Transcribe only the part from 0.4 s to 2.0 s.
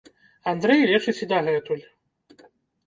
Андрэй лечыць і дагэтуль.